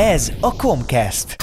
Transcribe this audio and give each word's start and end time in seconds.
Ez 0.00 0.32
a 0.40 0.56
Comcast. 0.56 1.36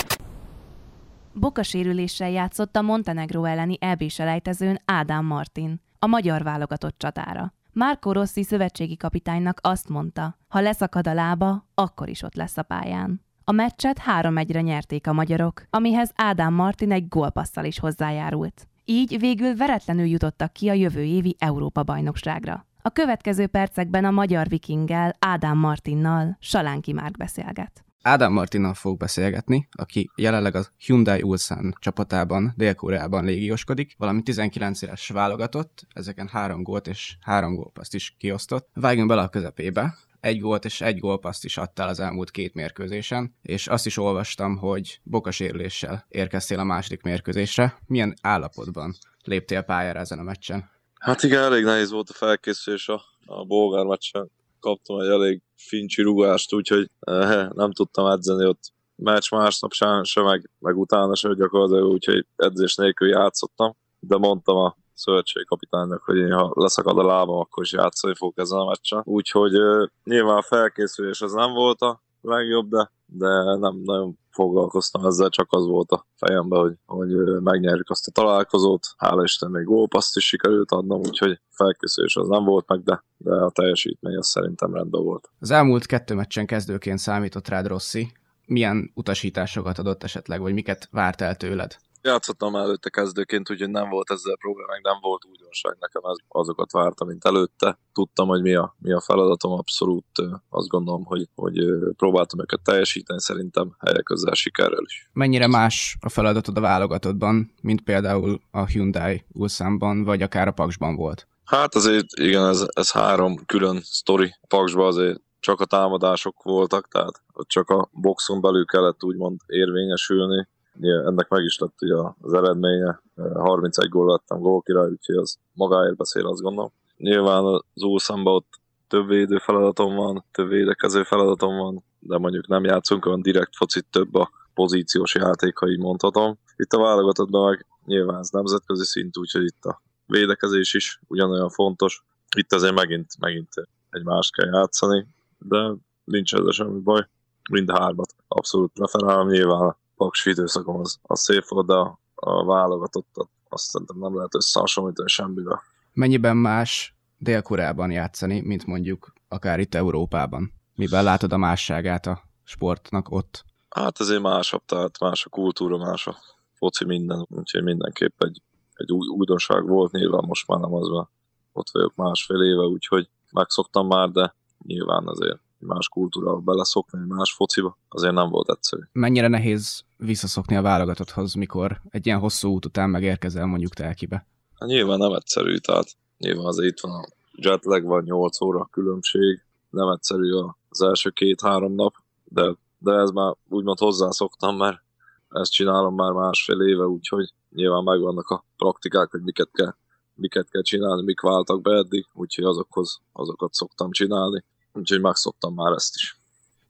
Bokasérüléssel 1.34 2.30
játszott 2.30 2.76
a 2.76 2.82
Montenegro 2.82 3.44
elleni 3.44 3.78
EB 3.80 4.10
selejtezőn 4.10 4.82
Ádám 4.86 5.26
Martin, 5.26 5.82
a 6.00 6.08
magyar 6.08 6.44
válogatott 6.44 6.98
csatára. 6.98 7.54
Márko 7.72 8.12
Rossi 8.12 8.44
szövetségi 8.44 8.98
kapitánynak 8.98 9.60
azt 9.62 9.90
mondta, 9.90 10.38
ha 10.48 10.60
leszakad 10.60 11.08
a 11.08 11.14
lába, 11.14 11.68
akkor 11.74 12.10
is 12.10 12.22
ott 12.22 12.36
lesz 12.36 12.58
a 12.58 12.64
pályán. 12.64 13.22
A 13.44 13.52
meccset 13.52 14.02
3-1-re 14.20 14.62
nyerték 14.62 15.08
a 15.08 15.14
magyarok, 15.14 15.64
amihez 15.70 16.12
Ádám 16.16 16.54
Martin 16.54 16.92
egy 16.92 17.08
gólpasszal 17.08 17.66
is 17.66 17.80
hozzájárult. 17.80 18.68
Így 18.86 19.20
végül 19.20 19.56
veretlenül 19.56 20.06
jutottak 20.06 20.54
ki 20.54 20.70
a 20.70 20.74
jövő 20.74 21.04
évi 21.04 21.36
Európa-bajnokságra. 21.40 22.66
A 22.82 22.90
következő 22.90 23.48
percekben 23.48 24.06
a 24.06 24.12
magyar 24.12 24.48
vikinggel, 24.48 25.16
Ádám 25.20 25.58
Martinnal 25.58 26.38
Salánki 26.40 26.94
Márk 26.94 27.18
beszélget. 27.18 27.85
Ádám 28.08 28.34
Martinnal 28.34 28.74
fog 28.74 28.98
beszélgetni, 28.98 29.68
aki 29.72 30.10
jelenleg 30.16 30.56
a 30.56 30.66
Hyundai 30.78 31.22
Ulsan 31.22 31.76
csapatában 31.80 32.54
Dél-Koreában 32.58 33.26
légióskodik, 33.26 33.96
valami 33.98 34.22
19 34.22 34.82
éves 34.82 35.08
válogatott, 35.08 35.88
ezeken 35.94 36.28
három 36.28 36.64
gólt 36.64 36.88
és 36.88 37.18
három 37.22 37.56
gólpaszt 37.56 37.94
is 37.94 38.16
kiosztott. 38.18 38.70
Vágjunk 38.74 39.08
bele 39.08 39.22
a 39.22 39.28
közepébe, 39.28 39.98
egy 40.20 40.40
gólt 40.40 40.66
és 40.66 40.82
egy 40.82 41.00
gólpaszt 41.00 41.46
is 41.46 41.58
adtál 41.58 41.88
az 41.88 42.00
elmúlt 42.00 42.32
két 42.32 42.54
mérkőzésen, 42.54 43.36
és 43.42 43.68
azt 43.68 43.86
is 43.86 43.98
olvastam, 43.98 44.58
hogy 44.58 45.00
bokasérüléssel 45.04 46.06
érkeztél 46.10 46.60
a 46.60 46.64
második 46.64 47.02
mérkőzésre. 47.02 47.78
Milyen 47.88 48.14
állapotban 48.22 48.96
léptél 49.24 49.62
pályára 49.62 50.00
ezen 50.00 50.20
a 50.20 50.24
meccsen? 50.24 50.70
Hát 51.00 51.24
igen, 51.24 51.44
elég 51.44 51.64
nehéz 51.64 51.92
volt 51.92 52.10
a 52.10 52.14
felkészülés 52.14 52.88
a, 52.88 53.02
a 53.26 53.46
bolgár 53.46 53.86
meccsen. 53.86 54.32
Kaptam 54.66 55.00
egy 55.00 55.08
elég 55.08 55.42
fincsi 55.56 56.02
rugást, 56.02 56.54
úgyhogy 56.54 56.90
eh, 57.00 57.48
nem 57.50 57.72
tudtam 57.72 58.06
edzeni 58.06 58.46
ott 58.46 58.74
meccs 58.96 59.32
másnap 59.32 59.72
sem, 59.72 60.04
se 60.04 60.22
meg, 60.22 60.50
meg 60.60 60.78
utána 60.78 61.16
se 61.16 61.34
gyakorlatilag, 61.34 61.92
úgyhogy 61.92 62.26
edzés 62.36 62.76
nélkül 62.76 63.08
játszottam, 63.08 63.76
de 64.00 64.18
mondtam 64.18 64.58
a 64.58 64.76
szövetségi 64.94 65.46
kapitánynak, 65.46 66.04
hogy 66.04 66.18
én, 66.18 66.32
ha 66.32 66.52
leszakad 66.54 66.98
a 66.98 67.06
lábam, 67.06 67.40
akkor 67.40 67.64
is 67.64 67.72
játszani 67.72 68.16
fogok 68.16 68.38
ezen 68.38 68.60
a 68.60 68.66
meccsen. 68.66 69.02
Úgyhogy 69.04 69.60
uh, 69.60 69.88
nyilván 70.04 70.38
a 70.38 70.42
felkészülés 70.42 71.22
az 71.22 71.34
nem 71.34 71.54
volt 71.54 71.82
a 71.82 72.02
legjobb, 72.22 72.70
de, 72.70 72.92
de 73.06 73.56
nem 73.56 73.82
nagyon 73.84 74.18
foglalkoztam 74.30 75.06
ezzel, 75.06 75.30
csak 75.30 75.48
az 75.50 75.66
volt 75.66 75.92
a 75.92 76.06
fejemben, 76.16 76.60
hogy, 76.60 76.74
hogy 76.86 77.42
megnyerjük 77.42 77.90
azt 77.90 78.08
a 78.08 78.12
találkozót. 78.12 78.88
Hála 78.98 79.24
Isten 79.24 79.52
még 79.52 79.64
gólpaszt 79.64 80.16
is 80.16 80.28
sikerült 80.28 80.72
adnom, 80.72 81.00
úgyhogy 81.00 81.40
felkészülés 81.56 82.16
az 82.16 82.28
nem 82.28 82.44
volt 82.44 82.68
meg, 82.68 82.84
de, 82.84 83.04
de 83.18 83.32
a 83.32 83.50
teljesítmény 83.50 84.18
az 84.18 84.28
szerintem 84.28 84.74
rendben 84.74 85.04
volt. 85.04 85.30
Az 85.40 85.52
elmúlt 85.52 85.86
kettő 85.86 86.16
meccsen 86.16 86.46
kezdőként 86.46 87.00
számított 87.00 87.48
rád 87.48 87.68
Rossi. 87.68 88.12
Milyen 88.46 88.92
utasításokat 88.94 89.78
adott 89.78 90.04
esetleg, 90.04 90.42
vagy 90.42 90.54
miket 90.54 90.88
várt 90.92 91.22
el 91.22 91.36
tőled? 91.36 91.78
Játszottam 92.06 92.56
előtte 92.56 92.90
kezdőként, 92.90 93.52
úgyhogy 93.52 93.70
nem 93.70 93.90
volt 93.90 94.12
ezzel 94.12 94.36
probléma, 94.36 94.72
meg 94.72 94.82
nem 94.84 94.98
volt 95.02 95.26
újdonság 95.26 95.78
nekem, 95.80 96.02
ez, 96.04 96.18
azokat 96.28 96.72
vártam, 96.72 97.08
mint 97.08 97.26
előtte. 97.26 97.80
Tudtam, 97.94 98.28
hogy 98.28 98.42
mi 98.42 98.54
a, 98.54 98.76
mi 98.80 98.92
a 98.92 99.02
feladatom, 99.02 99.52
abszolút 99.52 100.06
azt 100.50 100.68
gondolom, 100.68 101.04
hogy, 101.06 101.30
hogy 101.36 101.58
próbáltam 101.98 102.40
őket 102.40 102.62
teljesíteni, 102.64 103.22
szerintem 103.22 103.76
helyek 103.80 104.04
közel 104.04 104.34
sikerrel 104.34 104.84
is. 104.86 105.10
Mennyire 105.14 105.48
más 105.48 105.98
a 106.00 106.10
feladatod 106.10 106.58
a 106.58 106.62
válogatottban, 106.62 107.52
mint 107.62 107.82
például 107.82 108.42
a 108.52 108.66
Hyundai 108.66 109.26
Ulsanban, 109.32 110.04
vagy 110.04 110.22
akár 110.22 110.48
a 110.48 110.52
Paksban 110.52 110.96
volt? 110.96 111.28
Hát 111.46 111.76
azért 111.76 112.06
igen, 112.20 112.46
ez, 112.46 112.66
ez 112.74 112.92
három 112.92 113.46
külön 113.46 113.80
sztori. 113.84 114.36
Paksban 114.48 114.86
azért 114.86 115.22
csak 115.40 115.60
a 115.60 115.66
támadások 115.66 116.44
voltak, 116.44 116.88
tehát 116.88 117.22
csak 117.48 117.70
a 117.70 117.90
boxon 117.92 118.42
belül 118.42 118.66
kellett 118.66 119.04
úgymond 119.04 119.40
érvényesülni, 119.48 120.48
ennek 120.82 121.28
meg 121.30 121.44
is 121.44 121.58
lett 121.58 121.82
ugye 121.82 121.96
az 122.22 122.34
eredménye. 122.34 123.02
31 123.34 123.90
gól 123.90 124.12
lettem 124.12 124.40
gólkirály, 124.40 124.90
úgyhogy 124.90 125.16
az 125.16 125.38
magáért 125.54 125.96
beszél, 125.96 126.28
azt 126.28 126.42
gondolom. 126.42 126.72
Nyilván 126.98 127.44
az 127.44 127.84
úszamba 127.84 128.34
ott 128.34 128.60
több 128.88 129.08
védő 129.08 129.38
feladatom 129.38 129.96
van, 129.96 130.26
több 130.32 130.48
védekező 130.48 131.04
feladatom 131.04 131.58
van, 131.58 131.84
de 132.00 132.18
mondjuk 132.18 132.48
nem 132.48 132.64
játszunk 132.64 133.06
olyan 133.06 133.22
direkt 133.22 133.56
focit, 133.56 133.86
több 133.92 134.16
a 134.16 134.30
pozíciós 134.54 135.16
játék, 135.16 135.58
ha 135.58 135.68
így 135.68 135.80
mondhatom. 135.80 136.40
Itt 136.56 136.74
a 136.74 136.82
válogatottban 136.82 137.50
meg 137.50 137.66
nyilván 137.86 138.20
ez 138.20 138.30
nemzetközi 138.30 138.86
szint, 138.86 139.18
úgyhogy 139.18 139.44
itt 139.44 139.64
a 139.64 139.82
védekezés 140.06 140.74
is 140.74 141.00
ugyanolyan 141.08 141.50
fontos. 141.50 142.04
Itt 142.36 142.54
azért 142.54 142.74
megint, 142.74 143.20
megint 143.20 143.54
egy 143.90 144.04
más 144.04 144.30
kell 144.30 144.54
játszani, 144.54 145.08
de 145.38 145.74
nincs 146.04 146.34
ezzel 146.34 146.52
semmi 146.52 146.80
baj. 146.80 147.08
Mind 147.50 147.70
a 147.70 147.80
hármat 147.80 148.16
abszolút 148.28 148.72
preferálom, 148.74 149.28
nyilván 149.28 149.76
paksi 149.96 150.30
időszakom 150.30 150.80
az, 150.80 151.00
az 151.02 151.20
szép 151.20 151.48
volt, 151.48 151.68
de 151.68 151.74
a, 151.74 152.00
a 152.16 152.46
válogatottat 152.46 153.30
azt 153.50 153.64
szerintem 153.64 153.98
nem 154.00 154.16
lehet 154.16 154.36
összehasonlítani 154.36 155.10
semmivel. 155.10 155.62
Mennyiben 155.94 156.38
más 156.38 156.96
Dél-Koreában 157.18 157.92
játszani, 157.92 158.42
mint 158.42 158.66
mondjuk 158.66 159.14
akár 159.28 159.60
itt 159.60 159.76
Európában? 159.76 160.54
Miben 160.76 161.04
látod 161.04 161.34
a 161.34 161.38
másságát 161.38 162.06
a 162.06 162.22
sportnak 162.44 163.12
ott? 163.12 163.46
Hát 163.70 164.00
ezért 164.00 164.22
másabb, 164.22 164.62
tehát 164.66 165.00
más 165.00 165.26
a 165.26 165.30
kultúra, 165.30 165.78
más 165.78 166.08
a 166.08 166.18
foci 166.54 166.86
minden, 166.86 167.26
úgyhogy 167.30 167.64
mindenképp 167.64 168.24
egy, 168.24 168.42
egy 168.76 168.92
új, 168.92 169.08
újdonság 169.08 169.68
volt, 169.68 169.92
nyilván 169.92 170.24
most 170.28 170.48
már 170.48 170.60
nem 170.60 170.74
az 170.74 170.90
van. 170.90 171.10
Ott 171.54 171.70
vagyok 171.72 171.96
másfél 171.96 172.42
éve, 172.42 172.64
úgyhogy 172.64 173.10
megszoktam 173.32 173.88
már, 173.88 174.10
de 174.10 174.36
nyilván 174.64 175.08
azért 175.08 175.40
más 175.58 175.90
kultúrába 175.90 176.40
beleszokni, 176.40 177.00
más 177.08 177.34
fociba, 177.34 177.78
azért 177.90 178.14
nem 178.14 178.30
volt 178.30 178.50
egyszerű. 178.50 178.82
Mennyire 178.92 179.28
nehéz 179.28 179.84
visszaszokni 179.98 180.56
a 180.56 180.62
válogatotthoz, 180.62 181.34
mikor 181.34 181.82
egy 181.90 182.06
ilyen 182.06 182.20
hosszú 182.20 182.50
út 182.50 182.66
után 182.66 182.90
megérkezel 182.90 183.46
mondjuk 183.46 183.74
telkibe? 183.74 184.28
Hát 184.60 184.70
nyilván 184.70 184.98
nem 184.98 185.14
egyszerű, 185.14 185.58
tehát 185.58 185.88
nyilván 186.18 186.46
azért 186.46 186.72
itt 186.72 186.80
van 186.80 186.92
a 186.92 187.08
jetlag, 187.32 187.84
van 187.84 188.04
8 188.04 188.42
óra 188.42 188.68
különbség, 188.72 189.42
nem 189.70 189.88
egyszerű 189.88 190.32
az 190.70 190.82
első 190.82 191.10
két-három 191.10 191.74
nap, 191.74 191.94
de, 192.24 192.56
de 192.78 192.94
ez 192.94 193.10
már 193.10 193.36
úgymond 193.50 193.80
hozzászoktam, 193.80 194.58
mert 194.58 194.84
ezt 195.30 195.52
csinálom 195.52 195.96
már 195.96 196.12
másfél 196.12 196.62
éve, 196.62 196.86
úgyhogy 196.86 197.34
nyilván 197.56 197.84
megvannak 197.84 198.30
a 198.30 198.46
praktikák, 198.58 199.12
hogy 199.12 199.22
miket 199.22 199.50
kell, 199.52 199.76
miket 200.14 200.50
kell 200.50 200.62
csinálni, 200.62 201.04
mik 201.04 201.22
váltak 201.22 201.62
be 201.62 201.72
eddig, 201.72 202.06
úgyhogy 202.14 202.44
azokhoz, 202.44 203.02
azokat 203.12 203.54
szoktam 203.54 203.92
csinálni 203.92 204.44
úgyhogy 204.76 205.02
megszoktam 205.02 205.54
már 205.54 205.74
ezt 205.74 205.96
is. 205.96 206.20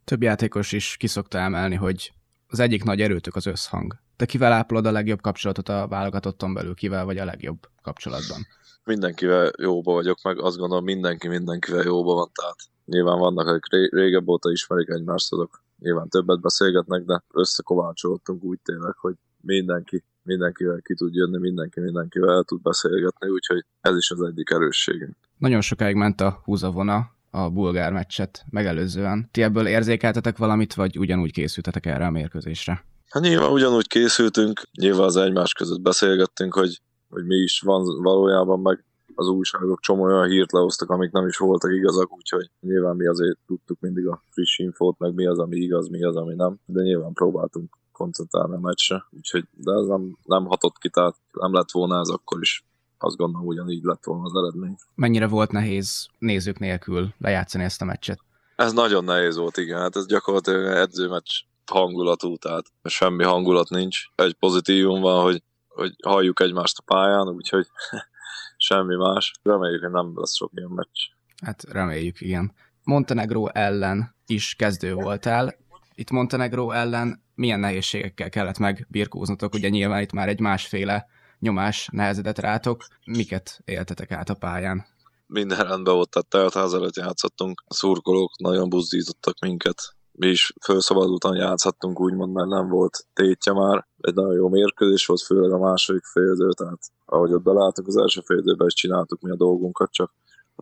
Több 0.04 0.22
játékos 0.22 0.72
is 0.72 0.98
kiszokta 0.98 1.38
emelni, 1.38 1.76
hogy 1.76 2.14
az 2.48 2.60
egyik 2.60 2.84
nagy 2.84 3.02
erőtök 3.02 3.36
az 3.36 3.46
összhang. 3.46 3.96
Te 4.16 4.26
kivel 4.26 4.52
ápolod 4.52 4.86
a 4.86 4.92
legjobb 4.92 5.22
kapcsolatot 5.22 5.70
a 5.70 5.88
válogatotton 5.88 6.54
belül, 6.54 6.74
kivel 6.74 7.06
vagy 7.06 7.18
a 7.18 7.26
legjobb 7.26 7.58
kapcsolatban? 7.82 8.38
Mindenkivel 8.84 9.52
jóba 9.58 9.94
vagyok, 9.94 10.22
meg 10.24 10.40
azt 10.40 10.58
gondolom 10.58 10.84
mindenki 10.84 11.28
mindenkivel 11.28 11.84
jóba 11.84 12.14
van, 12.14 12.32
tehát 12.34 12.58
nyilván 12.86 13.20
vannak, 13.20 13.48
akik 13.48 13.92
régebb 13.92 14.28
óta 14.28 14.52
ismerik 14.52 14.90
egymást, 14.90 15.34
azok 15.34 15.64
nyilván 15.80 16.10
többet 16.10 16.42
beszélgetnek, 16.42 17.04
de 17.04 17.24
összekovácsolódtunk 17.34 18.44
úgy 18.44 18.60
tényleg, 18.64 18.96
hogy 18.98 19.16
mindenki 19.42 20.04
mindenkivel 20.26 20.80
ki 20.82 20.94
tud 20.94 21.14
jönni, 21.14 21.38
mindenki 21.38 21.80
mindenkivel 21.80 22.30
el 22.30 22.44
tud 22.44 22.62
beszélgetni, 22.62 23.30
úgyhogy 23.30 23.66
ez 23.82 23.96
is 23.98 24.12
az 24.12 24.22
egyik 24.22 24.50
erősségünk. 24.50 25.16
Nagyon 25.38 25.62
sokáig 25.62 25.96
ment 25.96 26.22
a 26.22 26.42
húzavona, 26.44 27.14
a 27.32 27.50
bulgár 27.50 27.92
meccset 27.92 28.46
megelőzően. 28.50 29.30
Ti 29.32 29.42
ebből 29.42 29.68
érzékeltetek 29.68 30.38
valamit, 30.38 30.74
vagy 30.74 30.98
ugyanúgy 30.98 31.32
készültetek 31.32 31.86
erre 31.86 32.06
a 32.06 32.12
mérkőzésre? 32.12 32.86
Hát 33.10 33.24
nyilván 33.24 33.52
ugyanúgy 33.52 33.88
készültünk, 33.88 34.62
nyilván 34.80 35.06
az 35.06 35.16
egymás 35.16 35.54
között 35.54 35.82
beszélgettünk, 35.82 36.54
hogy, 36.54 36.82
hogy 37.10 37.26
mi 37.26 37.36
is 37.36 37.60
van 37.60 38.02
valójában, 38.02 38.60
meg 38.60 38.84
az 39.16 39.28
újságok 39.28 39.80
csomó 39.80 40.04
olyan 40.04 40.28
hírt 40.28 40.52
lehoztak, 40.52 40.90
amik 40.90 41.12
nem 41.12 41.28
is 41.28 41.38
voltak 41.38 41.72
igazak, 41.72 42.14
úgyhogy 42.14 42.50
nyilván 42.60 42.96
mi 42.96 43.08
azért 43.08 43.38
tudtuk 43.48 43.80
mindig 43.80 44.08
a 44.08 44.24
friss 44.30 44.58
infót, 44.58 45.00
meg 45.00 45.14
mi 45.14 45.26
az, 45.26 45.40
ami 45.40 45.56
igaz, 45.56 45.88
mi 45.88 46.04
az, 46.04 46.16
ami 46.16 46.34
nem, 46.36 46.60
de 46.66 46.82
nyilván 46.82 47.14
próbáltunk 47.14 47.78
koncentrálni 47.96 48.56
a 48.56 48.60
meccsre, 48.60 49.06
úgyhogy 49.12 49.48
de 49.52 49.72
ez 49.72 49.86
nem, 49.86 50.18
nem 50.24 50.46
hatott 50.46 50.78
ki, 50.78 50.90
tehát 50.90 51.16
nem 51.32 51.54
lett 51.54 51.72
volna 51.72 52.00
ez 52.00 52.08
akkor 52.08 52.42
is 52.42 52.66
azt 52.98 53.16
gondolom 53.16 53.48
ugyanígy 53.48 53.84
lett 53.84 54.04
volna 54.04 54.24
az 54.24 54.36
eredmény. 54.36 54.76
Mennyire 54.96 55.28
volt 55.28 55.52
nehéz 55.52 56.08
nézők 56.20 56.60
nélkül 56.60 57.14
lejátszani 57.18 57.64
ezt 57.64 57.82
a 57.82 57.86
meccset? 57.86 58.20
Ez 58.56 58.74
nagyon 58.74 59.04
nehéz 59.04 59.38
volt, 59.38 59.58
igen. 59.58 59.80
Hát 59.80 59.96
ez 59.96 60.06
gyakorlatilag 60.06 60.66
edzőmeccs 60.66 61.32
hangulatú, 61.66 62.38
tehát 62.38 62.66
semmi 62.84 63.24
hangulat 63.24 63.70
nincs. 63.70 64.00
Egy 64.16 64.34
pozitívum 64.34 65.02
van, 65.02 65.24
hogy, 65.24 65.44
hogy 65.68 65.96
halljuk 66.04 66.40
egymást 66.40 66.78
a 66.78 66.94
pályán, 66.94 67.28
úgyhogy 67.28 67.68
semmi 68.58 68.96
más. 68.96 69.32
Reméljük, 69.44 69.82
hogy 69.82 69.92
nem 69.92 70.12
lesz 70.16 70.36
sok 70.36 70.52
ilyen 70.54 70.70
meccs. 70.70 71.00
Hát 71.44 71.64
reméljük, 71.64 72.22
igen. 72.22 72.54
Montenegro 72.84 73.48
ellen 73.48 74.16
is 74.26 74.56
kezdő 74.56 74.94
voltál. 74.94 75.56
Itt 75.96 76.10
Montenegro 76.10 76.72
ellen 76.72 77.24
milyen 77.36 77.60
nehézségekkel 77.60 78.30
kellett 78.30 78.58
megbirkóznotok? 78.58 79.54
Ugye 79.54 79.70
nyilván 79.70 80.02
itt 80.02 80.12
már 80.12 80.28
egy 80.28 80.40
másféle 80.40 81.08
nyomás 81.40 81.90
nehezedett 81.92 82.40
rátok. 82.40 82.86
Miket 83.06 83.62
éltetek 83.66 84.12
át 84.12 84.30
a 84.30 84.34
pályán? 84.34 84.86
Minden 85.28 85.68
rendben 85.68 85.94
volt, 85.94 86.10
tehát 86.10 86.28
teltház 86.28 86.74
előtt 86.74 86.96
játszottunk. 86.96 87.64
A 87.68 87.74
szurkolók 87.74 88.40
nagyon 88.40 88.70
buzdítottak 88.70 89.40
minket. 89.40 89.96
mi 90.12 90.28
is 90.28 90.54
felszabadultan 90.62 91.36
játszhattunk, 91.36 92.00
úgymond, 92.00 92.34
mert 92.34 92.48
nem 92.48 92.68
volt 92.68 93.06
tétje 93.14 93.54
már. 93.54 93.88
Egy 94.02 94.14
nagyon 94.14 94.34
jó 94.34 94.50
mérkőzés 94.50 95.06
volt, 95.06 95.22
főleg 95.22 95.52
a 95.52 95.58
második 95.58 96.04
félidő, 96.04 96.50
tehát 96.50 96.80
ahogy 97.06 97.34
ott 97.34 97.44
belálltunk 97.44 97.88
az 97.88 97.98
első 97.98 98.22
félidőben, 98.26 98.68
is 98.68 98.74
csináltuk 98.74 99.22
mi 99.22 99.32
a 99.32 99.36
dolgunkat, 99.36 99.92
csak 99.92 100.14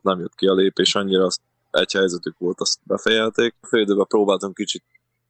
nem 0.01 0.19
jött 0.19 0.35
ki 0.35 0.47
a 0.47 0.53
lépés 0.53 0.95
annyira, 0.95 1.23
azt 1.23 1.41
egy 1.71 1.91
helyzetük 1.91 2.37
volt, 2.37 2.61
azt 2.61 2.79
befejelték. 2.83 3.55
A 3.61 3.67
félidőben 3.67 4.05
próbáltunk 4.07 4.53
kicsit 4.53 4.83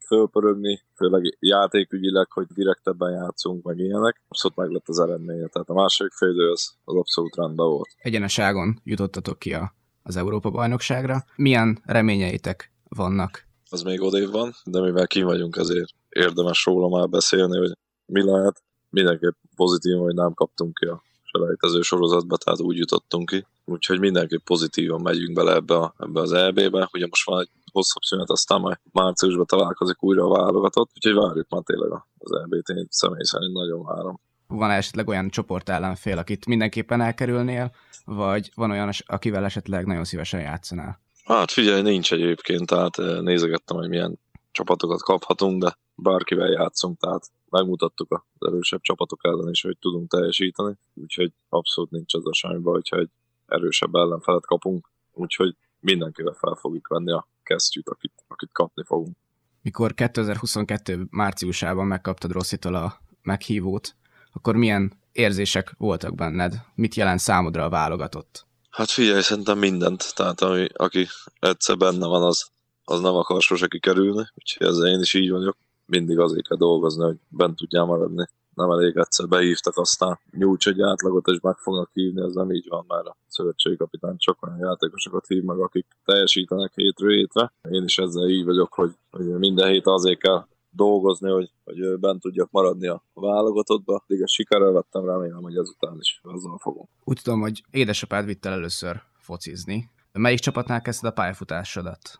fölpörögni, 0.07 0.81
főleg 0.95 1.37
játékügyileg, 1.39 2.31
hogy 2.31 2.45
direktebben 2.53 3.11
játszunk, 3.11 3.63
meg 3.63 3.77
ilyenek. 3.77 4.21
Abszolút 4.27 4.57
meg 4.57 4.69
lett 4.69 4.87
az 4.87 4.99
eredménye, 4.99 5.47
tehát 5.47 5.69
a 5.69 5.73
második 5.73 6.11
félidő 6.11 6.49
az, 6.49 6.73
az 6.83 6.95
abszolút 6.95 7.35
rendben 7.35 7.67
volt. 7.67 7.89
Egyeneságon 7.97 8.79
jutottatok 8.83 9.39
ki 9.39 9.53
a, 9.53 9.73
az 10.03 10.15
Európa-bajnokságra. 10.15 11.25
Milyen 11.35 11.81
reményeitek 11.85 12.71
vannak? 12.89 13.47
Az 13.69 13.81
még 13.81 14.01
odév 14.01 14.29
van, 14.29 14.53
de 14.65 14.81
mivel 14.81 15.07
ki 15.07 15.21
vagyunk, 15.21 15.55
ezért 15.55 15.93
érdemes 16.09 16.65
róla 16.65 16.97
már 16.97 17.09
beszélni, 17.09 17.57
hogy 17.57 17.71
mi 18.05 18.23
lehet. 18.23 18.63
Mindenképp 18.89 19.35
pozitív, 19.55 19.97
hogy 19.97 20.13
nem 20.13 20.33
kaptunk 20.33 20.73
ki 20.73 20.85
a 20.85 21.03
selejtező 21.23 21.81
sorozatba, 21.81 22.37
tehát 22.37 22.61
úgy 22.61 22.77
jutottunk 22.77 23.29
ki. 23.29 23.45
Úgyhogy 23.65 23.99
mindenképp 23.99 24.43
pozitívan 24.43 25.01
megyünk 25.01 25.33
bele 25.33 25.53
ebbe, 25.53 25.75
a, 25.75 25.93
ebbe 25.99 26.19
az 26.19 26.31
EB-be. 26.31 26.89
Ugye 26.93 27.07
most 27.09 27.25
van 27.25 27.39
egy 27.41 27.49
hosszabb 27.73 28.01
szünet, 28.01 28.29
aztán 28.29 28.59
majd 28.61 28.79
márciusban 28.91 29.45
találkozik 29.45 30.03
újra 30.03 30.23
a 30.25 30.29
válogatott, 30.29 30.89
úgyhogy 30.95 31.13
várjuk 31.13 31.49
már 31.49 31.61
tényleg 31.63 31.91
az 32.17 32.31
EB-t, 32.31 32.69
én 32.69 32.87
személy 32.89 33.23
szerint 33.23 33.53
nagyon 33.53 33.83
várom. 33.83 34.19
Van 34.47 34.69
esetleg 34.69 35.07
olyan 35.07 35.29
csoport 35.29 35.69
ellenfél, 35.69 36.17
akit 36.17 36.45
mindenképpen 36.45 37.01
elkerülnél, 37.01 37.71
vagy 38.05 38.51
van 38.55 38.71
olyan, 38.71 38.89
akivel 39.05 39.45
esetleg 39.45 39.85
nagyon 39.85 40.03
szívesen 40.03 40.39
játszanál? 40.39 41.01
Hát 41.25 41.51
figyelj, 41.51 41.81
nincs 41.81 42.13
egyébként, 42.13 42.67
tehát 42.67 42.99
eh, 42.99 43.19
nézegettem, 43.19 43.77
hogy 43.77 43.89
milyen 43.89 44.19
csapatokat 44.51 45.01
kaphatunk, 45.01 45.63
de 45.63 45.77
bárkivel 45.95 46.49
játszunk, 46.49 46.99
tehát 46.99 47.31
megmutattuk 47.49 48.11
az 48.11 48.47
erősebb 48.47 48.81
csapatok 48.81 49.19
ellen 49.23 49.49
is, 49.49 49.61
hogy 49.61 49.77
tudunk 49.79 50.09
teljesíteni, 50.09 50.75
úgyhogy 50.93 51.31
abszolút 51.49 51.91
nincs 51.91 52.13
az 52.13 52.27
a 52.27 52.33
semmi 52.33 52.59
baj, 52.59 52.73
hogyha 52.73 52.97
egy 52.97 53.09
erősebb 53.45 53.95
ellenfelet 53.95 54.45
kapunk, 54.45 54.89
úgyhogy 55.13 55.55
mindenkivel 55.83 56.33
fel 56.33 56.55
fogjuk 56.59 56.87
venni 56.87 57.11
a 57.11 57.27
kesztyűt, 57.43 57.89
akit, 57.89 58.13
akit 58.27 58.49
kapni 58.51 58.83
fogunk. 58.85 59.15
Mikor 59.61 59.93
2022 59.93 61.07
márciusában 61.09 61.87
megkaptad 61.87 62.31
Rosszitól 62.31 62.75
a 62.75 63.01
meghívót, 63.21 63.95
akkor 64.33 64.55
milyen 64.55 64.93
érzések 65.11 65.73
voltak 65.77 66.15
benned? 66.15 66.53
Mit 66.75 66.95
jelent 66.95 67.19
számodra 67.19 67.63
a 67.63 67.69
válogatott? 67.69 68.45
Hát 68.69 68.89
figyelj, 68.89 69.21
szerintem 69.21 69.57
mindent. 69.57 70.15
Tehát 70.15 70.41
ami, 70.41 70.67
aki 70.73 71.07
egyszer 71.39 71.77
benne 71.77 72.07
van, 72.07 72.23
az, 72.23 72.47
az 72.83 72.99
nem 72.99 73.15
akar 73.15 73.41
sose 73.41 73.67
kikerülni, 73.67 74.23
úgyhogy 74.35 74.67
ezzel 74.67 74.87
én 74.87 74.99
is 74.99 75.13
így 75.13 75.31
vagyok. 75.31 75.57
Mindig 75.85 76.19
azért 76.19 76.47
kell 76.47 76.57
dolgozni, 76.57 77.03
hogy 77.03 77.17
bent 77.27 77.55
tudjál 77.55 77.85
maradni 77.85 78.27
nem 78.55 78.69
elég 78.69 78.97
egyszer 78.97 79.27
behívtak, 79.27 79.77
aztán 79.77 80.19
nyújts 80.31 80.67
egy 80.67 80.81
átlagot, 80.81 81.27
és 81.27 81.39
meg 81.39 81.57
fognak 81.57 81.89
hívni, 81.93 82.21
ez 82.21 82.33
nem 82.33 82.51
így 82.51 82.67
van, 82.69 82.85
mert 82.87 83.07
a 83.07 83.17
szövetségi 83.27 83.75
kapitány 83.75 84.17
csak 84.17 84.43
olyan 84.43 84.57
játékosokat 84.57 85.27
hív 85.27 85.43
meg, 85.43 85.59
akik 85.59 85.87
teljesítenek 86.05 86.71
hétről 86.75 87.11
hétre. 87.11 87.53
Én 87.69 87.83
is 87.83 87.97
ezzel 87.97 88.29
így 88.29 88.45
vagyok, 88.45 88.73
hogy, 88.73 88.91
hogy 89.11 89.25
minden 89.25 89.71
hét 89.71 89.87
azért 89.87 90.19
kell 90.19 90.47
dolgozni, 90.69 91.29
hogy, 91.29 91.51
hogy 91.63 91.99
bent 91.99 92.21
tudjak 92.21 92.51
maradni 92.51 92.87
a 92.87 93.03
válogatottba. 93.13 93.95
Addig 93.95 94.27
sikerrel 94.27 94.71
vettem, 94.71 95.05
remélem, 95.05 95.41
hogy 95.41 95.57
ezután 95.57 95.97
is 95.99 96.19
azzal 96.23 96.57
fogom. 96.57 96.89
Úgy 97.03 97.19
tudom, 97.23 97.41
hogy 97.41 97.63
édesapád 97.71 98.25
vitt 98.25 98.45
el 98.45 98.53
először 98.53 99.01
focizni. 99.17 99.89
Melyik 100.11 100.39
csapatnál 100.39 100.81
kezdted 100.81 101.09
a 101.09 101.13
pályafutásodat? 101.13 102.19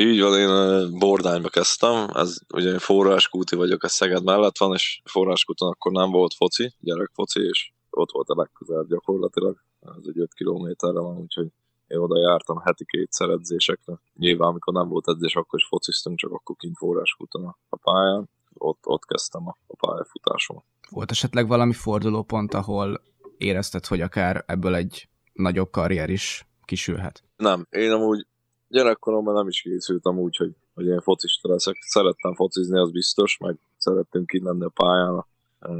Így 0.00 0.20
van, 0.20 0.38
én 0.38 0.98
Bordányba 0.98 1.48
kezdtem, 1.48 2.08
ez 2.14 2.38
ugye 2.54 2.70
én 2.70 2.78
forráskúti 2.78 3.56
vagyok, 3.56 3.84
ez 3.84 3.92
Szeged 3.92 4.24
mellett 4.24 4.58
van, 4.58 4.72
és 4.74 5.00
forráskúton 5.04 5.68
akkor 5.68 5.92
nem 5.92 6.10
volt 6.10 6.34
foci, 6.34 6.72
gyerekfoci, 6.80 7.40
és 7.40 7.72
ott 7.90 8.10
volt 8.12 8.28
a 8.28 8.34
legközelebb 8.36 8.88
gyakorlatilag, 8.88 9.56
ez 9.80 10.04
egy 10.06 10.18
5 10.18 10.34
kilométerre 10.34 11.00
van, 11.00 11.18
úgyhogy 11.18 11.46
én 11.86 11.98
oda 11.98 12.20
jártam 12.20 12.58
heti 12.58 12.84
kétszer 12.84 13.28
edzésekre. 13.28 14.00
Nyilván, 14.14 14.48
amikor 14.48 14.72
nem 14.72 14.88
volt 14.88 15.08
edzés, 15.08 15.34
akkor 15.36 15.58
is 15.58 15.66
fociztunk, 15.66 16.18
csak 16.18 16.32
akkor 16.32 16.56
kint 16.56 16.76
forráskúton 16.76 17.44
a, 17.44 17.58
a 17.68 17.76
pályán. 17.76 18.28
Ott, 18.54 18.86
ott 18.86 19.04
kezdtem 19.04 19.48
a, 19.48 19.56
a 19.66 19.86
pályafutásomat. 19.86 20.64
Volt 20.90 21.10
esetleg 21.10 21.48
valami 21.48 21.72
fordulópont, 21.72 22.54
ahol 22.54 23.02
érezted, 23.38 23.86
hogy 23.86 24.00
akár 24.00 24.44
ebből 24.46 24.74
egy 24.74 25.08
nagyobb 25.32 25.70
karrier 25.70 26.10
is 26.10 26.46
kisülhet? 26.64 27.22
Nem, 27.36 27.66
én 27.70 27.90
amúgy 27.90 28.26
gyerekkoromban 28.70 29.34
nem 29.34 29.48
is 29.48 29.60
készültem 29.60 30.18
úgy, 30.18 30.36
hogy, 30.36 30.52
hogy 30.74 30.86
én 30.86 31.00
focista 31.00 31.48
leszek. 31.48 31.76
Szerettem 31.80 32.34
focizni, 32.34 32.78
az 32.78 32.90
biztos, 32.90 33.36
meg 33.38 33.56
szerettünk 33.76 34.26
ki 34.26 34.42
lenni 34.42 34.64
a 34.64 34.68
pályán 34.68 35.24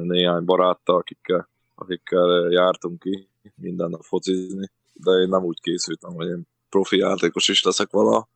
néhány 0.03 0.45
baráttal, 0.45 0.97
akikkel, 0.97 1.49
akikkel 1.75 2.51
jártunk 2.51 2.99
ki 2.99 3.29
minden 3.55 3.91
nap 3.91 4.03
focizni, 4.03 4.71
de 4.93 5.11
én 5.11 5.29
nem 5.29 5.45
úgy 5.45 5.61
készültem, 5.61 6.15
hogy 6.15 6.29
én 6.29 6.47
profi 6.69 6.97
játékos 6.97 7.49
is 7.49 7.63
leszek 7.63 7.91
vala. 7.91 8.29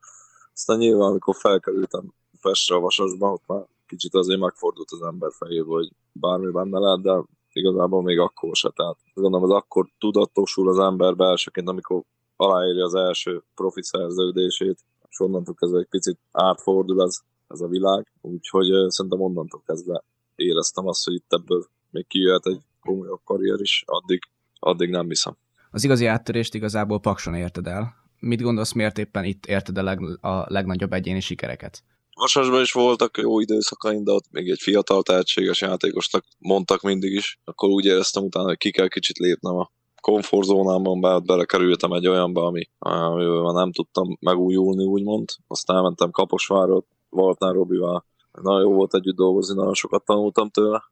Aztán 0.52 0.78
nyilván, 0.78 1.08
amikor 1.08 1.34
felkerültem 1.34 2.12
Pestre 2.40 2.76
a 2.76 2.80
Vasasban, 2.80 3.32
ott 3.32 3.46
már 3.46 3.64
kicsit 3.86 4.14
azért 4.14 4.40
megfordult 4.40 4.90
az 4.90 5.02
ember 5.02 5.32
fejébe, 5.32 5.66
hogy 5.66 5.90
bármi 6.12 6.50
benne 6.50 6.78
lehet, 6.78 7.02
de 7.02 7.22
igazából 7.52 8.02
még 8.02 8.18
akkor 8.18 8.56
se. 8.56 8.70
Tehát 8.70 8.96
gondolom, 9.14 9.50
az 9.50 9.56
akkor 9.56 9.86
tudatosul 9.98 10.68
az 10.68 10.78
ember 10.78 11.16
belsőként, 11.16 11.68
amikor 11.68 12.02
aláírja 12.36 12.84
az 12.84 12.94
első 12.94 13.42
profi 13.54 13.82
szerződését, 13.82 14.78
és 15.08 15.20
onnantól 15.20 15.54
kezdve 15.54 15.78
egy 15.78 15.88
picit 15.88 16.18
átfordul 16.32 17.02
ez, 17.02 17.18
ez 17.48 17.60
a 17.60 17.68
világ, 17.68 18.12
úgyhogy 18.20 18.90
szerintem 18.90 19.20
onnantól 19.20 19.62
kezdve 19.66 20.04
éreztem 20.34 20.86
azt, 20.86 21.04
hogy 21.04 21.14
itt 21.14 21.32
ebből 21.32 21.66
még 21.90 22.06
kijöhet 22.06 22.46
egy 22.46 22.60
komolyabb 22.80 23.20
karrier 23.24 23.60
is, 23.60 23.82
addig, 23.86 24.20
addig 24.58 24.90
nem 24.90 25.08
hiszem. 25.08 25.36
Az 25.70 25.84
igazi 25.84 26.06
áttörést 26.06 26.54
igazából 26.54 27.00
Pakson 27.00 27.34
érted 27.34 27.66
el. 27.66 27.94
Mit 28.20 28.42
gondolsz, 28.42 28.72
miért 28.72 28.98
éppen 28.98 29.24
itt 29.24 29.46
érted 29.46 29.78
a, 29.78 29.82
leg, 29.82 30.24
a 30.24 30.44
legnagyobb 30.48 30.92
egyéni 30.92 31.20
sikereket? 31.20 31.82
Vasasban 32.14 32.60
is 32.60 32.72
voltak 32.72 33.18
jó 33.18 33.40
időszakaim, 33.40 34.04
de 34.04 34.12
ott 34.12 34.30
még 34.30 34.50
egy 34.50 34.60
fiatal 34.60 35.02
tehetséges 35.02 35.60
játékosnak 35.60 36.24
mondtak 36.38 36.82
mindig 36.82 37.12
is. 37.12 37.40
Akkor 37.44 37.68
úgy 37.68 37.84
éreztem 37.84 38.24
utána, 38.24 38.46
hogy 38.46 38.56
ki 38.56 38.70
kell 38.70 38.88
kicsit 38.88 39.16
lépnem 39.16 39.54
a 39.54 39.70
komfortzónámban 40.04 41.00
be, 41.00 41.18
belekerültem 41.18 41.92
egy 41.92 42.08
olyanba, 42.08 42.46
ami, 42.46 42.68
amivel 42.78 43.52
nem 43.52 43.72
tudtam 43.72 44.16
megújulni, 44.20 44.84
úgymond. 44.84 45.28
Aztán 45.46 45.76
elmentem 45.76 46.10
Kaposvárot, 46.10 46.86
Valtnár 47.08 47.54
Robival. 47.54 48.04
Nagyon 48.32 48.60
jó 48.60 48.72
volt 48.72 48.94
együtt 48.94 49.16
dolgozni, 49.16 49.54
nagyon 49.54 49.74
sokat 49.74 50.04
tanultam 50.04 50.48
tőle. 50.48 50.82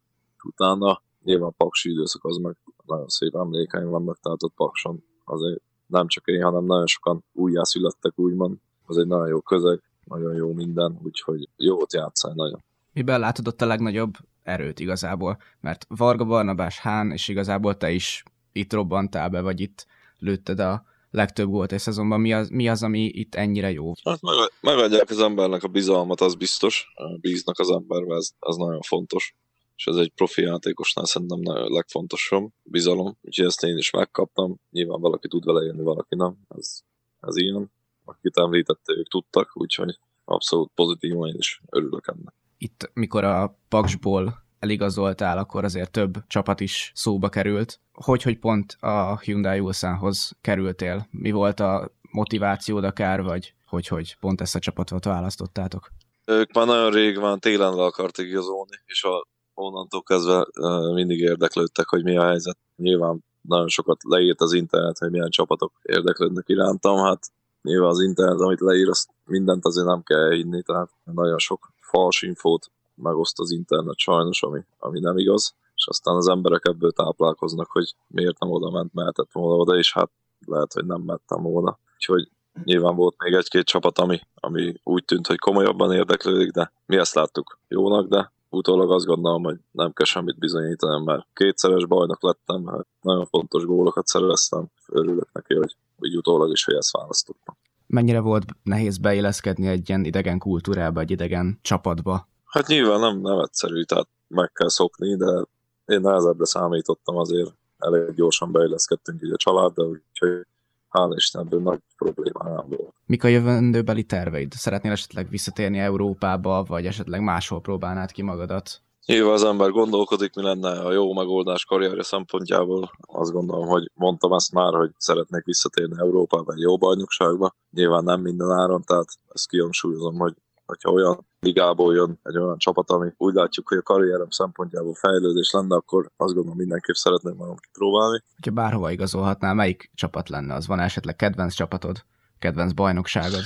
Utána 0.45 1.03
nyilván 1.23 1.55
Paksi 1.57 1.91
időszak 1.91 2.25
az 2.25 2.37
meg 2.37 2.57
nagyon 2.87 3.09
szép 3.09 3.35
emlékeim 3.35 3.91
vannak, 3.91 4.19
tehát 4.21 4.43
ott 4.43 4.55
Pakson 4.55 5.05
azért 5.25 5.61
nem 5.87 6.07
csak 6.07 6.27
én, 6.27 6.43
hanem 6.43 6.65
nagyon 6.65 6.87
sokan 6.87 7.25
újjászülettek, 7.33 8.13
úgymond. 8.19 8.57
Az 8.87 8.99
egy 8.99 9.07
nagyon 9.07 9.29
jó 9.29 9.41
közeg, 9.41 9.83
nagyon 10.05 10.35
jó 10.35 10.53
minden, 10.53 11.01
úgyhogy 11.03 11.49
jó 11.57 11.81
ott 11.81 11.93
játszani 11.93 12.35
nagyon. 12.37 12.63
Miben 12.93 13.21
látod 13.21 13.49
ott 13.49 13.61
a 13.61 13.67
legnagyobb 13.67 14.13
erőt 14.43 14.81
igazából? 14.81 15.39
Mert 15.61 15.87
Varga 15.89 16.25
Barnabás 16.25 16.79
Hán, 16.79 17.11
és 17.11 17.29
igazából 17.29 17.77
te 17.77 17.91
is 17.91 18.25
itt 18.53 18.73
robbantál 18.73 19.29
be, 19.29 19.41
vagy 19.41 19.61
itt 19.61 19.87
lőtted 20.19 20.61
a 20.61 20.85
legtöbb 21.11 21.49
gólt 21.49 21.73
egy 21.73 21.79
szezonban. 21.79 22.21
Mi 22.21 22.33
az, 22.33 22.49
mi 22.49 22.69
az, 22.69 22.83
ami 22.83 23.05
itt 23.05 23.35
ennyire 23.35 23.71
jó? 23.71 23.93
Hát 24.05 24.21
meg, 24.21 24.35
megadják 24.61 25.11
az 25.11 25.21
embernek 25.21 25.63
a 25.63 25.69
bizalmat, 25.69 26.21
az 26.21 26.35
biztos. 26.35 26.93
Bíznak 27.21 27.59
az 27.59 27.71
emberbe, 27.71 28.15
ez, 28.15 28.31
ez 28.39 28.57
nagyon 28.57 28.81
fontos. 28.81 29.35
És 29.77 29.87
ez 29.87 29.97
egy 29.97 30.13
profi 30.15 30.43
játékosnál 30.43 31.05
szerintem 31.05 31.39
nagyon 31.41 31.73
legfontosabb 31.73 32.51
bizalom. 32.63 33.19
Úgyhogy 33.23 33.47
ezt 33.47 33.63
én 33.63 33.77
is 33.77 33.91
megkaptam. 33.91 34.61
Nyilván 34.71 35.01
valaki 35.01 35.29
tud 35.29 35.45
vele 35.45 35.65
élni, 35.65 35.83
valaki 35.83 36.15
nem. 36.15 36.37
Ez, 36.49 36.81
ez 37.21 37.37
ilyen. 37.37 37.73
Akit 38.05 38.37
említette, 38.37 38.93
ők 38.93 39.09
tudtak, 39.09 39.51
úgyhogy 39.55 39.99
abszolút 40.25 40.71
pozitív, 40.75 41.13
én 41.13 41.35
is 41.39 41.61
örülök 41.71 42.07
ennek. 42.07 42.35
Itt, 42.59 42.91
mikor 42.95 43.25
a 43.25 43.59
Paksból 43.69 44.45
eligazoltál, 44.63 45.39
akkor 45.39 45.65
azért 45.65 45.91
több 45.91 46.15
csapat 46.27 46.61
is 46.61 46.93
szóba 46.95 47.29
került. 47.29 47.81
Hogy, 47.93 48.23
hogy 48.23 48.39
pont 48.39 48.77
a 48.81 49.19
Hyundai 49.19 49.61
Ulsanhoz 49.61 50.33
kerültél? 50.41 51.07
Mi 51.11 51.31
volt 51.31 51.61
a 51.61 51.91
motivációd 52.11 52.85
akár, 52.85 53.23
vagy 53.23 53.55
hogy, 53.67 53.87
hogy 53.87 54.17
pont 54.21 54.41
ezt 54.41 54.55
a 54.55 54.59
csapatot 54.59 55.05
választottátok? 55.05 55.91
Ők 56.25 56.53
már 56.53 56.67
nagyon 56.67 56.91
rég 56.91 57.19
van, 57.19 57.39
télen 57.39 57.75
le 57.75 57.83
akartak 57.85 58.27
igazolni, 58.27 58.77
és 58.85 59.05
a, 59.05 59.27
onnantól 59.55 60.03
kezdve 60.03 60.47
mindig 60.95 61.21
érdeklődtek, 61.21 61.89
hogy 61.89 62.03
mi 62.03 62.17
a 62.17 62.27
helyzet. 62.27 62.59
Nyilván 62.77 63.25
nagyon 63.41 63.69
sokat 63.69 63.97
leírt 64.05 64.41
az 64.41 64.53
internet, 64.53 64.99
hogy 64.99 65.11
milyen 65.11 65.31
csapatok 65.31 65.73
érdeklődnek 65.83 66.49
irántam, 66.49 66.97
hát 66.97 67.27
nyilván 67.63 67.91
az 67.91 68.01
internet, 68.01 68.41
amit 68.41 68.61
leír, 68.61 68.89
azt 68.89 69.09
mindent 69.25 69.65
azért 69.65 69.87
nem 69.87 70.03
kell 70.03 70.31
hinni, 70.31 70.63
tehát 70.63 70.91
nagyon 71.05 71.39
sok 71.39 71.73
fals 71.81 72.23
infót 72.23 72.71
megoszt 72.95 73.41
az 73.41 73.51
internet 73.51 73.99
sajnos, 73.99 74.43
ami, 74.43 74.61
ami 74.79 75.01
nem 75.01 75.19
igaz, 75.19 75.55
és 75.75 75.87
aztán 75.87 76.17
az 76.17 76.29
emberek 76.29 76.65
ebből 76.65 76.93
táplálkoznak, 76.93 77.71
hogy 77.71 77.95
miért 78.07 78.39
nem 78.39 78.51
oda 78.51 78.71
ment, 78.71 78.95
mehetett 78.95 79.33
volna 79.33 79.57
oda, 79.57 79.77
és 79.77 79.93
hát 79.93 80.11
lehet, 80.47 80.73
hogy 80.73 80.85
nem 80.85 81.01
mentem 81.01 81.43
volna. 81.43 81.79
Úgyhogy 81.95 82.31
Nyilván 82.65 82.95
volt 82.95 83.15
még 83.19 83.33
egy-két 83.33 83.65
csapat, 83.65 83.99
ami, 83.99 84.21
ami 84.35 84.75
úgy 84.83 85.05
tűnt, 85.05 85.27
hogy 85.27 85.39
komolyabban 85.39 85.93
érdeklődik, 85.93 86.51
de 86.51 86.73
mi 86.87 86.97
ezt 86.97 87.15
láttuk 87.15 87.59
jónak, 87.69 88.09
de 88.09 88.33
utólag 88.49 88.91
azt 88.91 89.07
gondolom, 89.07 89.43
hogy 89.43 89.59
nem 89.71 89.93
kell 89.93 90.07
semmit 90.07 90.39
bizonyítani, 90.39 91.05
mert 91.05 91.27
kétszeres 91.33 91.87
bajnok 91.87 92.23
lettem, 92.23 92.61
mert 92.61 92.87
nagyon 93.01 93.27
fontos 93.27 93.65
gólokat 93.65 94.07
szereztem, 94.07 94.67
örülök 94.89 95.29
neki, 95.33 95.55
hogy 95.55 95.77
úgy 95.99 96.17
utólag 96.17 96.51
is, 96.51 96.65
hogy 96.65 96.75
ezt 96.75 96.93
választottam. 96.93 97.57
Mennyire 97.87 98.21
volt 98.21 98.45
nehéz 98.63 98.99
beilleszkedni 98.99 99.67
egy 99.67 99.89
ilyen 99.89 100.05
idegen 100.05 100.39
kultúrába, 100.39 101.01
egy 101.01 101.11
idegen 101.11 101.59
csapatba? 101.63 102.29
Hát 102.53 102.67
nyilván 102.67 103.01
nem, 103.01 103.21
nem 103.21 103.39
egyszerű, 103.39 103.83
tehát 103.83 104.09
meg 104.29 104.53
kell 104.53 104.69
szokni, 104.69 105.17
de 105.17 105.45
én 105.87 106.01
nehezebbre 106.01 106.45
számítottam 106.45 107.17
azért, 107.17 107.55
elég 107.79 108.15
gyorsan 108.15 108.53
beilleszkedtünk 108.53 109.23
így 109.23 109.33
a 109.33 109.37
családdal, 109.37 109.87
úgyhogy 109.87 110.47
hál' 110.91 111.13
Istenből 111.17 111.61
nagy 111.61 111.81
probléma 111.97 112.45
nem 112.45 112.65
volt. 112.69 112.95
Mik 113.07 113.25
a 113.25 113.29
jövendőbeli 113.29 114.05
terveid? 114.05 114.53
Szeretnél 114.53 114.93
esetleg 114.93 115.29
visszatérni 115.29 115.79
Európába, 115.79 116.65
vagy 116.69 116.87
esetleg 116.87 117.23
máshol 117.23 117.61
próbálnád 117.61 118.11
ki 118.13 118.23
magadat? 118.23 118.83
Nyilván 119.07 119.33
az 119.33 119.45
ember 119.45 119.71
gondolkodik, 119.71 120.35
mi 120.35 120.43
lenne 120.43 120.71
a 120.71 120.93
jó 120.93 121.13
megoldás 121.13 121.65
karrierje 121.65 122.03
szempontjából. 122.03 122.91
Azt 123.01 123.33
gondolom, 123.33 123.67
hogy 123.67 123.91
mondtam 123.95 124.33
ezt 124.33 124.53
már, 124.53 124.75
hogy 124.75 124.91
szeretnék 124.97 125.45
visszatérni 125.45 125.95
Európába 125.99 126.53
egy 126.53 126.61
jó 126.61 126.79
bajnokságba. 126.79 127.55
Nyilván 127.71 128.05
nem 128.05 128.21
minden 128.21 128.51
áron, 128.51 128.83
tehát 128.83 129.09
ezt 129.29 129.49
kihangsúlyozom, 129.49 130.19
hogy 130.19 130.35
hogyha 130.67 130.91
olyan 130.91 131.27
ligából 131.41 131.95
jön 131.95 132.21
egy 132.23 132.39
olyan 132.39 132.59
csapat, 132.59 132.91
ami 132.91 133.11
úgy 133.17 133.35
látjuk, 133.35 133.69
hogy 133.69 133.79
a 133.79 133.83
karrierem 133.83 134.31
szempontjából 134.31 134.95
fejlődés 134.95 135.51
lenne, 135.51 135.75
akkor 135.75 136.11
azt 136.17 136.35
gondolom 136.35 136.57
mindenképp 136.57 136.95
szeretném 136.95 137.35
magam 137.37 137.57
kipróbálni. 137.57 138.23
Ha 138.45 138.51
bárhova 138.51 138.91
igazolhatnál, 138.91 139.55
melyik 139.55 139.91
csapat 139.95 140.29
lenne? 140.29 140.55
Az 140.55 140.67
van 140.67 140.81
esetleg 140.81 141.17
kedvenc 141.17 141.55
csapatod? 141.55 142.05
Kedvenc 142.39 142.73
bajnokságod? 142.73 143.45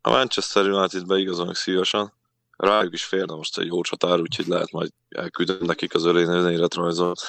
A 0.00 0.10
Manchester 0.10 0.70
United-be 0.70 1.18
igazolni 1.18 1.54
szívesen. 1.54 2.12
Rájuk 2.56 2.92
is 2.92 3.04
férne 3.04 3.34
most 3.34 3.58
egy 3.58 3.66
jó 3.66 3.82
csatár, 3.82 4.20
úgyhogy 4.20 4.46
lehet 4.46 4.72
majd 4.72 4.90
elküldeni 5.08 5.66
nekik 5.66 5.94
az 5.94 6.04
önéletrajzot. 6.04 7.20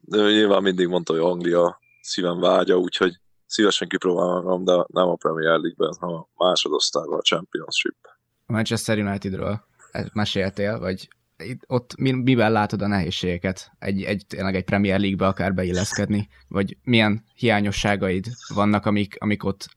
De 0.00 0.18
nyilván 0.36 0.62
mindig 0.62 0.86
mondta, 0.86 1.12
hogy 1.12 1.22
Anglia 1.22 1.80
szívem 2.00 2.40
vágya, 2.40 2.76
úgyhogy 2.76 3.20
szívesen 3.46 3.88
kipróbálom 3.88 4.64
de 4.64 4.84
nem 4.86 5.08
a 5.08 5.14
Premier 5.14 5.58
League-ben, 5.58 5.96
hanem 6.00 6.16
a 6.16 6.44
másodosztályban, 6.44 7.18
a 7.18 7.22
Championship. 7.22 7.96
A 8.46 8.52
Manchester 8.52 8.98
Unitedről 8.98 9.60
meséltél, 10.12 10.78
vagy 10.78 11.08
itt, 11.38 11.62
ott 11.66 11.96
mi, 11.96 12.12
miben 12.12 12.52
látod 12.52 12.82
a 12.82 12.86
nehézségeket 12.86 13.70
egy, 13.78 14.02
egy, 14.02 14.24
tényleg 14.28 14.54
egy 14.54 14.64
Premier 14.64 15.00
League-be 15.00 15.26
akár 15.26 15.54
beilleszkedni, 15.54 16.28
vagy 16.48 16.76
milyen 16.82 17.24
hiányosságaid 17.34 18.26
vannak, 18.54 18.86
amik, 18.86 19.16
amik 19.18 19.44
ott 19.44 19.68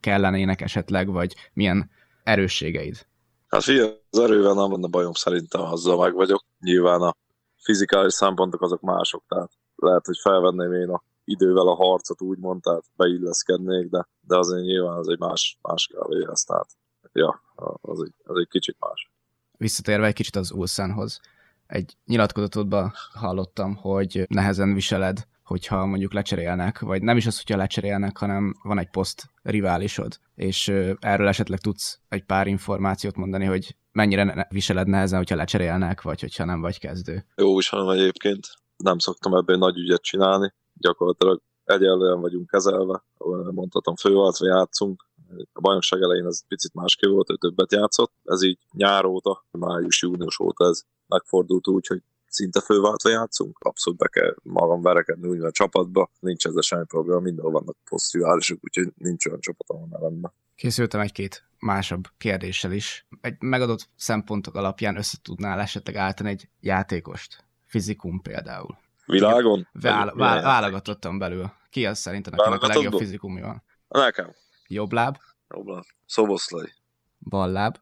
kellenének 0.00 0.60
esetleg, 0.60 1.10
vagy 1.10 1.34
milyen 1.52 1.90
erősségeid? 2.22 3.06
Hát 3.48 3.62
figyelj, 3.62 3.92
az 4.10 4.18
erővel 4.18 4.54
nem 4.54 4.82
a 4.82 4.88
bajom 4.88 5.12
szerintem, 5.12 5.60
azzal 5.60 5.98
meg 5.98 6.14
vagyok. 6.14 6.44
Nyilván 6.60 7.00
a 7.00 7.14
fizikális 7.62 8.12
szempontok 8.12 8.62
azok 8.62 8.80
mások, 8.80 9.24
tehát 9.28 9.50
lehet, 9.76 10.06
hogy 10.06 10.18
felvenném 10.22 10.72
én 10.72 10.88
a 10.88 11.02
idővel 11.24 11.68
a 11.68 11.74
harcot 11.74 12.20
úgymond, 12.20 12.62
tehát 12.62 12.84
beilleszkednék, 12.96 13.88
de, 13.90 14.08
de 14.20 14.38
azért 14.38 14.62
nyilván 14.62 14.96
az 14.96 15.08
egy 15.08 15.18
más, 15.18 15.58
más 15.62 15.86
kávé 15.86 16.26
ez, 16.30 16.42
tehát 16.42 16.68
ja, 17.12 17.42
az 17.80 18.02
egy, 18.02 18.14
az 18.24 18.38
egy 18.38 18.48
kicsit 18.48 18.76
más. 18.78 19.10
Visszatérve 19.58 20.06
egy 20.06 20.14
kicsit 20.14 20.36
az 20.36 20.52
Ulsanhoz, 20.52 21.20
egy 21.66 21.96
nyilatkozatodban 22.06 22.92
hallottam, 23.12 23.74
hogy 23.74 24.24
nehezen 24.28 24.74
viseled, 24.74 25.26
hogyha 25.44 25.86
mondjuk 25.86 26.12
lecserélnek, 26.12 26.78
vagy 26.78 27.02
nem 27.02 27.16
is 27.16 27.26
az, 27.26 27.36
hogyha 27.36 27.56
lecserélnek, 27.56 28.18
hanem 28.18 28.54
van 28.62 28.78
egy 28.78 28.90
poszt 28.90 29.30
riválisod, 29.42 30.18
és 30.34 30.68
erről 30.98 31.28
esetleg 31.28 31.58
tudsz 31.58 32.00
egy 32.08 32.24
pár 32.24 32.46
információt 32.46 33.16
mondani, 33.16 33.44
hogy 33.44 33.76
mennyire 33.92 34.46
viseled 34.50 34.86
nehezen, 34.86 35.18
hogyha 35.18 35.36
lecserélnek, 35.36 36.02
vagy 36.02 36.20
hogyha 36.20 36.44
nem 36.44 36.60
vagy 36.60 36.78
kezdő. 36.78 37.24
Jó 37.36 37.56
viselem 37.56 37.88
egyébként, 37.88 38.46
nem 38.76 38.98
szoktam 38.98 39.34
ebből 39.34 39.56
nagy 39.56 39.78
ügyet 39.78 40.02
csinálni, 40.02 40.52
gyakorlatilag 40.74 41.40
egyenlően 41.64 42.20
vagyunk 42.20 42.50
kezelve, 42.50 43.04
mondhatom 43.50 43.96
főváltva 43.96 44.46
játszunk, 44.46 45.06
a 45.52 45.60
bajnokság 45.60 46.02
elején 46.02 46.26
ez 46.26 46.46
picit 46.46 46.74
másképp 46.74 47.10
volt, 47.10 47.26
hogy 47.26 47.38
többet 47.38 47.72
játszott. 47.72 48.12
Ez 48.24 48.42
így 48.42 48.58
nyár 48.72 49.04
óta, 49.04 49.44
május-június 49.50 50.38
óta 50.38 50.64
ez 50.64 50.82
megfordult 51.06 51.68
úgy, 51.68 51.86
hogy 51.86 52.02
szinte 52.26 52.60
főváltva 52.60 53.08
játszunk. 53.08 53.58
Abszolút 53.58 53.98
be 53.98 54.08
kell 54.08 54.34
magam 54.42 54.82
verekedni 54.82 55.28
úgy 55.28 55.40
a 55.40 55.50
csapatba, 55.50 56.10
nincs 56.20 56.46
ezzel 56.46 56.62
semmi 56.62 56.84
probléma, 56.84 57.20
mindenhol 57.20 57.52
vannak 57.52 57.76
posztjuálisok, 57.90 58.58
úgyhogy 58.62 58.92
nincs 58.96 59.26
olyan 59.26 59.40
csapat, 59.40 59.70
ahol 59.70 59.88
ne 59.90 59.98
lenne. 59.98 60.32
Készültem 60.54 61.00
egy-két 61.00 61.44
másabb 61.58 62.02
kérdéssel 62.18 62.72
is. 62.72 63.06
Egy 63.20 63.36
megadott 63.40 63.88
szempontok 63.96 64.54
alapján 64.54 64.96
össze 64.96 65.16
tudnál 65.22 65.60
esetleg 65.60 65.96
állítani 65.96 66.30
egy 66.30 66.48
játékost? 66.60 67.44
Fizikum 67.64 68.20
például. 68.22 68.76
Világon? 69.06 69.68
Vál, 69.72 70.12
vál, 70.14 70.42
válogatottam 70.42 71.18
belül. 71.18 71.52
Ki 71.70 71.86
az 71.86 71.98
szerintem, 71.98 72.32
akinek 72.36 72.62
a 72.62 72.66
legjobb 72.66 72.98
fizikumja 72.98 73.46
van? 73.46 73.62
Nekem. 73.88 74.34
Jobb 74.68 74.92
láb? 74.92 75.16
Jobb 75.48 75.66
láb. 75.66 75.84
Szoboszlai. 76.06 76.72
Bal 77.18 77.50
láb? 77.50 77.76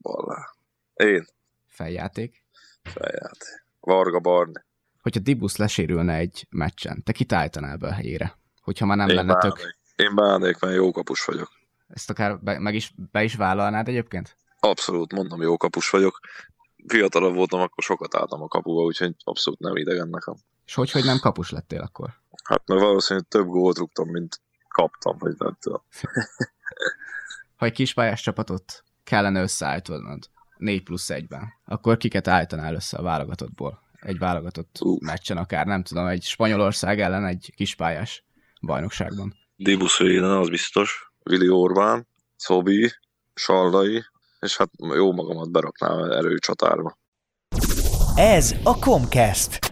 Bal 0.00 0.24
láb. 0.26 1.08
Én. 1.10 1.26
Feljáték? 1.66 2.44
Feljáték. 2.82 3.64
Varga 3.80 4.20
Barni. 4.20 4.64
Hogyha 5.02 5.20
Dibusz 5.20 5.56
lesérülne 5.56 6.14
egy 6.14 6.46
meccsen, 6.50 7.02
te 7.02 7.12
kit 7.12 7.32
állítanál 7.32 7.76
be 7.76 7.86
a 7.88 7.92
helyére? 7.92 8.38
Hogyha 8.62 8.86
már 8.86 8.96
nem 8.96 9.08
Én 9.08 9.14
lenne 9.14 9.32
bánék. 9.34 9.52
tök... 9.52 9.76
Én 9.96 10.14
bánék, 10.14 10.58
mert 10.58 10.74
jó 10.74 10.90
kapus 10.90 11.24
vagyok. 11.24 11.50
Ezt 11.88 12.10
akár 12.10 12.38
be, 12.40 12.58
meg 12.58 12.74
is, 12.74 12.94
be 13.10 13.22
is 13.22 13.34
vállalnád 13.34 13.88
egyébként? 13.88 14.36
Abszolút, 14.60 15.12
mondom, 15.12 15.42
jó 15.42 15.56
kapus 15.56 15.90
vagyok. 15.90 16.20
Fiatalabb 16.86 17.34
voltam, 17.34 17.60
akkor 17.60 17.84
sokat 17.84 18.14
álltam 18.14 18.42
a 18.42 18.48
kapuba, 18.48 18.82
úgyhogy 18.82 19.14
abszolút 19.24 19.58
nem 19.58 19.76
idegen 19.76 20.08
nekem. 20.08 20.34
És 20.66 20.74
hogy, 20.74 20.90
hogy 20.90 21.04
nem 21.04 21.18
kapus 21.18 21.50
lettél 21.50 21.80
akkor? 21.80 22.08
Hát 22.44 22.62
mert 22.66 22.80
valószínűleg 22.80 23.28
több 23.28 23.46
gólt 23.46 23.78
rúgtam, 23.78 24.08
mint 24.08 24.40
kaptam, 24.68 25.16
vagy 25.18 25.34
nem 25.38 25.56
tudom. 25.60 25.82
ha 27.56 27.66
egy 27.66 27.72
kispályás 27.72 28.22
csapatot 28.22 28.84
kellene 29.04 29.42
összeállítanod 29.42 30.30
4 30.56 30.82
plusz 30.82 31.08
1-ben, 31.12 31.52
akkor 31.64 31.96
kiket 31.96 32.28
állítanál 32.28 32.74
össze 32.74 32.96
a 32.96 33.02
válogatottból? 33.02 33.82
Egy 34.00 34.18
válogatott 34.18 34.76
uh. 34.80 35.00
meccsen 35.00 35.36
akár, 35.36 35.66
nem 35.66 35.82
tudom, 35.82 36.06
egy 36.06 36.22
Spanyolország 36.22 37.00
ellen 37.00 37.24
egy 37.24 37.52
kispályás 37.56 38.24
bajnokságban. 38.60 39.34
Dibusz 39.56 40.00
az 40.00 40.48
biztos. 40.48 41.12
Vili 41.22 41.48
Orbán, 41.48 42.06
Szobi, 42.36 42.90
Sallai, 43.34 44.04
és 44.40 44.56
hát 44.56 44.70
jó 44.94 45.12
magamat 45.12 45.50
beraknám 45.50 46.10
erőcsatárba. 46.10 46.98
Ez 48.14 48.54
a 48.64 48.78
Comcast. 48.78 49.69